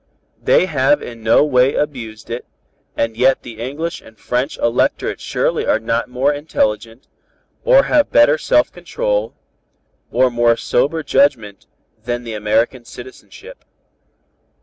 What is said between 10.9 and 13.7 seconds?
judgment than the American citizenship.